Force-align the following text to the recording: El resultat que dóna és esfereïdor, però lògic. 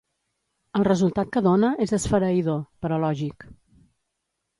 El 0.77 0.85
resultat 0.87 1.29
que 1.35 1.43
dóna 1.47 1.69
és 1.85 1.93
esfereïdor, 1.97 2.63
però 2.87 2.99
lògic. 3.05 3.47